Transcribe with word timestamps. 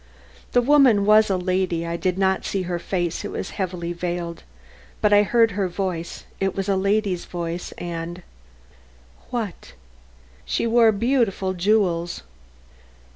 "The 0.53 0.63
woman 0.63 1.05
was 1.05 1.29
a 1.29 1.37
lady. 1.37 1.85
I 1.85 1.95
did 1.95 2.17
not 2.17 2.43
see 2.43 2.63
her 2.63 2.79
face, 2.79 3.23
it 3.23 3.29
was 3.29 3.51
heavily 3.51 3.93
veiled, 3.93 4.41
but 4.99 5.13
I 5.13 5.21
heard 5.21 5.51
her 5.51 5.67
voice; 5.67 6.25
it 6.39 6.55
was 6.55 6.67
a 6.67 6.75
lady's 6.75 7.25
voice 7.25 7.71
and" 7.73 8.23
"What?" 9.29 9.73
"She 10.43 10.65
wore 10.65 10.91
beautiful 10.91 11.53
jewels." 11.53 12.23